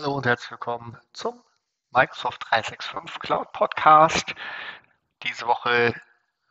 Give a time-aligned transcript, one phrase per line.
[0.00, 1.40] Hallo und herzlich willkommen zum
[1.92, 4.32] Microsoft 365 Cloud Podcast.
[5.24, 5.92] Diese Woche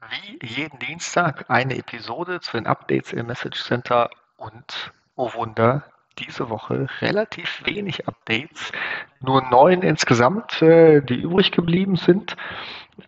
[0.09, 5.85] wie jeden Dienstag eine Episode zu den Updates im Message Center und, oh Wunder,
[6.19, 8.73] diese Woche relativ wenig Updates,
[9.21, 12.36] nur neun insgesamt, äh, die übrig geblieben sind.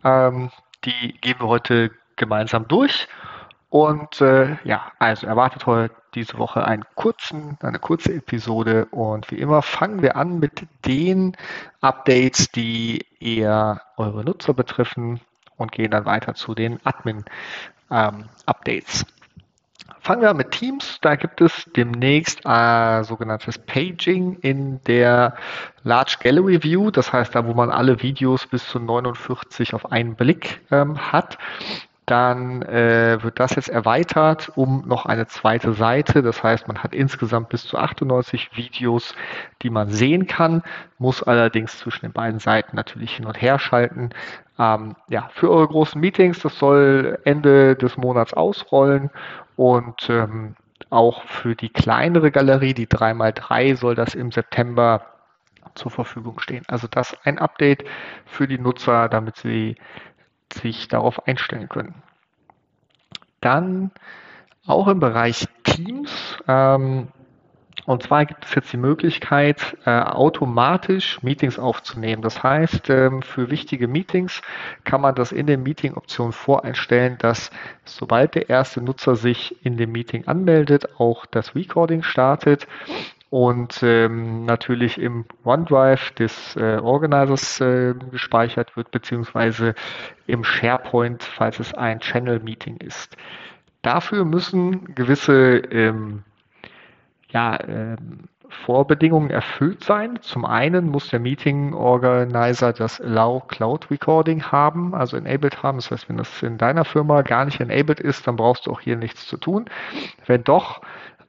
[0.06, 0.52] Ähm,
[0.86, 3.10] die gehen wir heute gemeinsam durch.
[3.70, 9.38] Und äh, ja, also erwartet heute diese Woche einen kurzen, eine kurze Episode und wie
[9.38, 11.38] immer fangen wir an mit den
[11.82, 15.22] Updates, die eher eure Nutzer betreffen
[15.56, 19.02] und gehen dann weiter zu den Admin-Updates.
[19.02, 19.08] Ähm,
[20.02, 21.00] Fangen wir an mit Teams.
[21.02, 25.36] Da gibt es demnächst äh, sogenanntes Paging in der
[25.84, 26.90] Large Gallery View.
[26.90, 31.38] Das heißt, da wo man alle Videos bis zu 49 auf einen Blick ähm, hat
[32.10, 36.24] dann äh, wird das jetzt erweitert um noch eine zweite Seite.
[36.24, 39.16] Das heißt, man hat insgesamt bis zu 98 Videos,
[39.62, 40.64] die man sehen kann,
[40.98, 44.10] muss allerdings zwischen den beiden Seiten natürlich hin und her schalten.
[44.58, 49.12] Ähm, ja, für eure großen Meetings, das soll Ende des Monats ausrollen
[49.56, 50.56] und ähm,
[50.90, 55.06] auch für die kleinere Galerie, die 3x3, soll das im September
[55.76, 56.64] zur Verfügung stehen.
[56.68, 57.86] Also das ein Update
[58.26, 59.76] für die Nutzer, damit sie
[60.54, 61.96] sich darauf einstellen können.
[63.42, 63.92] Dann
[64.66, 66.38] auch im Bereich Teams.
[66.48, 67.08] Ähm,
[67.86, 72.22] und zwar gibt es jetzt die Möglichkeit, äh, automatisch Meetings aufzunehmen.
[72.22, 74.42] Das heißt, ähm, für wichtige Meetings
[74.84, 77.50] kann man das in den Meeting-Optionen voreinstellen, dass
[77.86, 82.68] sobald der erste Nutzer sich in dem Meeting anmeldet, auch das Recording startet
[83.30, 89.76] und ähm, natürlich im OneDrive des äh, Organizers äh, gespeichert wird, beziehungsweise
[90.26, 93.16] im SharePoint, falls es ein Channel-Meeting ist.
[93.82, 96.24] Dafür müssen gewisse ähm,
[97.30, 100.20] ja, ähm, Vorbedingungen erfüllt sein.
[100.22, 105.78] Zum einen muss der Meeting Organizer das Allow Cloud Recording haben, also enabled haben.
[105.78, 108.82] Das heißt, wenn das in deiner Firma gar nicht enabled ist, dann brauchst du auch
[108.82, 109.66] hier nichts zu tun.
[110.26, 110.82] Wenn doch,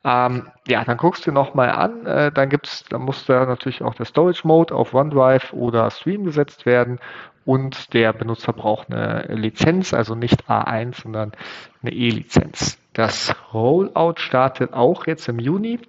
[0.03, 3.95] ähm, ja, dann guckst du nochmal an, äh, dann gibt's, dann muss da natürlich auch
[3.95, 6.99] der Storage Mode auf OneDrive oder Stream gesetzt werden
[7.45, 11.33] und der Benutzer braucht eine Lizenz, also nicht A1, sondern
[11.83, 12.79] eine E-Lizenz.
[12.93, 15.81] Das Rollout startet auch jetzt im Juni.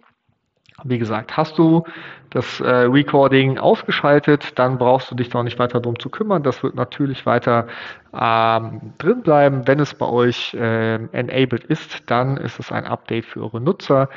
[0.83, 1.83] Wie gesagt, hast du
[2.31, 6.43] das äh, Recording ausgeschaltet, dann brauchst du dich doch nicht weiter darum zu kümmern.
[6.43, 7.67] Das wird natürlich weiter
[8.13, 9.67] ähm, drin bleiben.
[9.67, 14.09] Wenn es bei euch äh, enabled ist, dann ist es ein Update für eure Nutzer.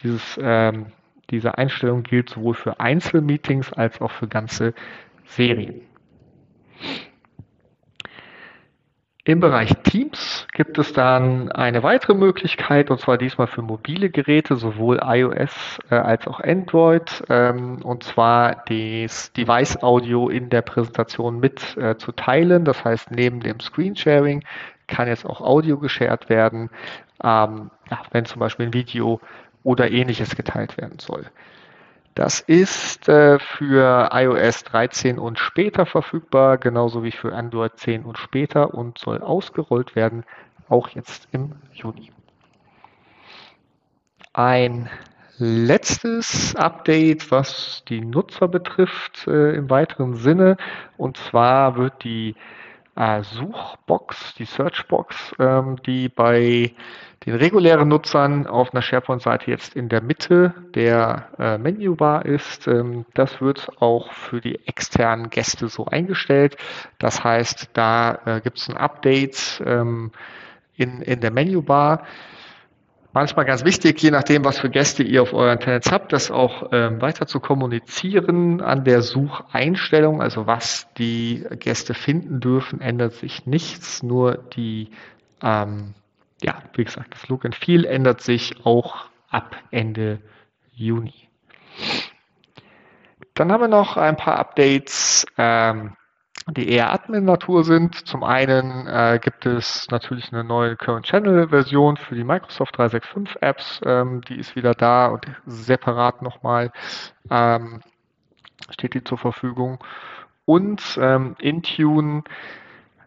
[0.00, 0.86] Dieses, ähm,
[1.30, 4.74] diese Einstellung gilt sowohl für Einzelmeetings als auch für ganze
[5.26, 5.82] Serien.
[9.24, 14.56] Im Bereich Teams gibt es dann eine weitere Möglichkeit, und zwar diesmal für mobile Geräte,
[14.56, 21.38] sowohl iOS äh, als auch Android, ähm, und zwar das Device Audio in der Präsentation
[21.38, 22.64] mit äh, zu teilen.
[22.64, 24.42] Das heißt, neben dem Screensharing
[24.88, 26.68] kann jetzt auch Audio geshared werden,
[27.22, 29.20] ähm, ja, wenn zum Beispiel ein Video
[29.62, 31.26] oder ähnliches geteilt werden soll.
[32.14, 38.18] Das ist äh, für iOS 13 und später verfügbar, genauso wie für Android 10 und
[38.18, 40.24] später und soll ausgerollt werden,
[40.68, 42.12] auch jetzt im Juni.
[44.34, 44.90] Ein
[45.38, 50.58] letztes Update, was die Nutzer betrifft äh, im weiteren Sinne,
[50.98, 52.36] und zwar wird die
[52.96, 56.72] äh, Suchbox, die Searchbox, ähm, die bei
[57.24, 62.66] den regulären Nutzern auf einer SharePoint-Seite jetzt in der Mitte der äh, Menübar ist.
[62.66, 66.56] Ähm, das wird auch für die externen Gäste so eingestellt.
[66.98, 70.10] Das heißt, da äh, gibt es ein Update ähm,
[70.76, 72.04] in, in der Menübar.
[73.12, 76.70] Manchmal ganz wichtig, je nachdem, was für Gäste ihr auf euren Tenants habt, das auch
[76.72, 80.22] ähm, weiter zu kommunizieren an der Sucheinstellung.
[80.22, 84.02] Also was die Gäste finden dürfen, ändert sich nichts.
[84.02, 84.90] Nur die
[85.42, 85.94] ähm,
[86.42, 90.20] ja, wie gesagt, das Look and Feel ändert sich auch ab Ende
[90.72, 91.28] Juni.
[93.34, 95.92] Dann haben wir noch ein paar Updates, ähm,
[96.50, 97.94] die eher Admin-Natur sind.
[98.06, 103.80] Zum einen äh, gibt es natürlich eine neue Current Channel-Version für die Microsoft 365 Apps.
[103.84, 106.72] Ähm, die ist wieder da und separat nochmal
[107.30, 107.80] ähm,
[108.70, 109.78] steht die zur Verfügung.
[110.44, 112.24] Und ähm, Intune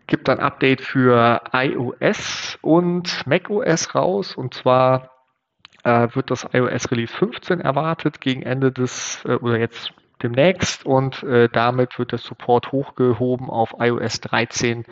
[0.08, 4.36] gibt ein Update für iOS und macOS raus.
[4.36, 5.12] Und zwar
[5.84, 11.24] äh, wird das iOS Release 15 erwartet gegen Ende des äh, oder jetzt demnächst und
[11.24, 14.86] äh, damit wird der Support hochgehoben auf iOS 13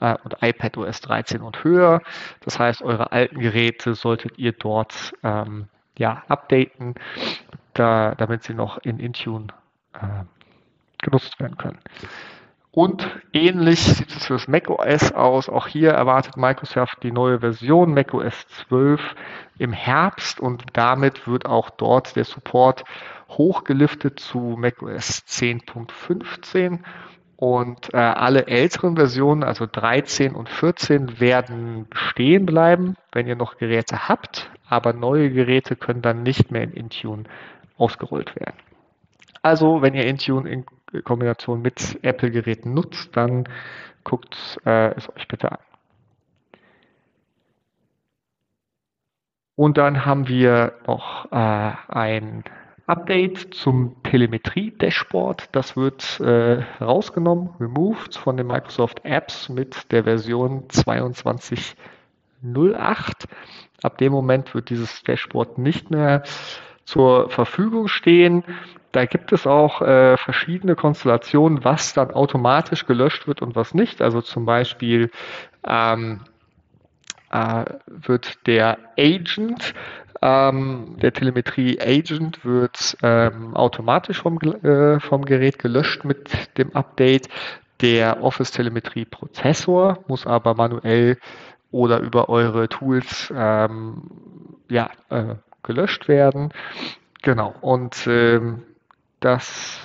[0.00, 2.02] äh, und iPadOS 13 und höher.
[2.44, 6.94] Das heißt, eure alten Geräte solltet ihr dort ähm, ja, updaten,
[7.74, 9.48] da, damit sie noch in Intune
[9.94, 10.24] äh,
[11.02, 11.78] genutzt werden können.
[12.78, 15.48] Und ähnlich sieht es für das macOS aus.
[15.48, 19.00] Auch hier erwartet Microsoft die neue Version macOS 12
[19.58, 22.84] im Herbst und damit wird auch dort der Support
[23.30, 26.78] hochgeliftet zu macOS 10.15
[27.34, 33.58] und äh, alle älteren Versionen, also 13 und 14, werden bestehen bleiben, wenn ihr noch
[33.58, 37.24] Geräte habt, aber neue Geräte können dann nicht mehr in Intune
[37.76, 38.54] ausgerollt werden.
[39.42, 40.64] Also, wenn ihr Intune in
[41.04, 43.48] Kombination mit Apple-Geräten nutzt, dann
[44.04, 45.58] guckt äh, es euch bitte an.
[49.54, 52.44] Und dann haben wir noch äh, ein
[52.86, 55.48] Update zum Telemetrie-Dashboard.
[55.52, 61.74] Das wird äh, rausgenommen, removed von den Microsoft Apps mit der Version 22.08.
[63.82, 66.22] Ab dem Moment wird dieses Dashboard nicht mehr
[66.88, 68.44] zur Verfügung stehen.
[68.92, 74.00] Da gibt es auch äh, verschiedene Konstellationen, was dann automatisch gelöscht wird und was nicht.
[74.00, 75.10] Also zum Beispiel
[75.66, 76.20] ähm,
[77.30, 79.74] äh, wird der Agent
[80.22, 87.28] ähm, der Telemetrie-Agent wird ähm, automatisch vom, äh, vom Gerät gelöscht mit dem Update.
[87.82, 91.18] Der Office-Telemetrie-Prozessor muss aber manuell
[91.70, 94.02] oder über eure Tools ähm,
[94.68, 96.52] ja, äh, gelöscht werden.
[97.22, 97.54] Genau.
[97.60, 98.62] Und ähm,
[99.20, 99.80] das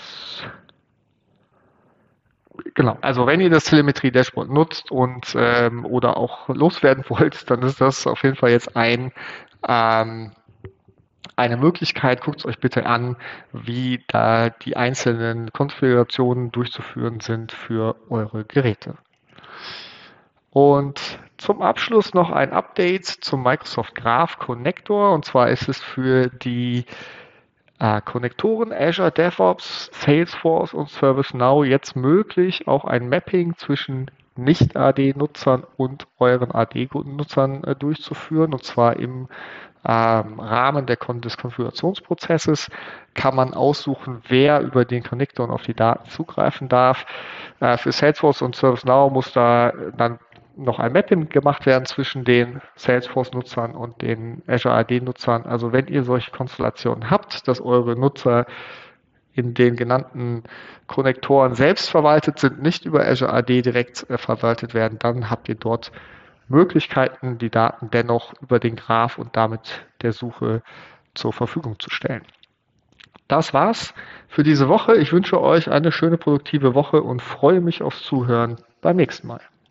[2.76, 7.82] Genau, also wenn ihr das Telemetrie-Dashboard nutzt und ähm, oder auch loswerden wollt, dann ist
[7.82, 9.12] das auf jeden Fall jetzt ein
[9.68, 10.32] ähm,
[11.36, 12.22] eine Möglichkeit.
[12.22, 13.18] Guckt es euch bitte an,
[13.52, 18.96] wie da die einzelnen Konfigurationen durchzuführen sind für eure Geräte.
[20.52, 25.12] Und zum Abschluss noch ein Update zum Microsoft Graph Connector.
[25.12, 26.86] Und zwar ist es für die
[27.80, 36.08] äh, Konnektoren Azure DevOps, Salesforce und ServiceNow jetzt möglich, auch ein Mapping zwischen Nicht-AD-Nutzern und
[36.18, 38.54] euren AD-Nutzern äh, durchzuführen.
[38.54, 39.28] Und zwar im
[39.86, 42.70] ähm, Rahmen der, des Konfigurationsprozesses
[43.16, 47.06] kann man aussuchen, wer über den Connector auf die Daten zugreifen darf.
[47.60, 50.20] Äh, für Salesforce und ServiceNow muss da dann
[50.56, 55.46] noch ein Mapping gemacht werden zwischen den Salesforce-Nutzern und den Azure AD-Nutzern.
[55.46, 58.46] Also wenn ihr solche Konstellationen habt, dass eure Nutzer
[59.34, 60.44] in den genannten
[60.88, 65.56] Konnektoren selbst verwaltet sind, nicht über Azure AD direkt äh, verwaltet werden, dann habt ihr
[65.56, 65.92] dort
[66.48, 70.62] Möglichkeiten, die Daten dennoch über den Graph und damit der Suche
[71.16, 72.24] zur Verfügung zu stellen.
[73.28, 73.94] Das war's
[74.28, 74.96] für diese Woche.
[74.98, 79.42] Ich wünsche euch eine schöne produktive Woche und freue mich aufs Zuhören beim nächsten Mal.